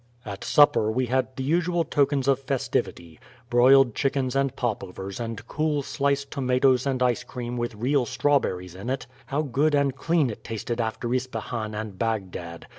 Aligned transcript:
At 0.25 0.43
supper 0.43 0.91
we 0.91 1.05
had 1.05 1.27
the 1.35 1.43
usual 1.43 1.83
tokens 1.83 2.27
of 2.27 2.39
festivity: 2.39 3.19
broiled 3.51 3.93
chickens 3.93 4.35
and 4.35 4.55
pop 4.55 4.83
overs 4.83 5.19
and 5.19 5.47
cool, 5.47 5.83
sliced 5.83 6.31
tomatoes 6.31 6.87
and 6.87 7.03
ice 7.03 7.23
cream 7.23 7.55
with 7.55 7.75
real 7.75 8.07
strawberries 8.07 8.73
in 8.73 8.89
it 8.89 9.05
(how 9.27 9.43
good 9.43 9.75
and 9.75 9.95
clean 9.95 10.31
it 10.31 10.43
tasted 10.43 10.81
after 10.81 11.07
Ispahan 11.13 11.75
and 11.75 11.99
Bagdad!) 11.99 12.65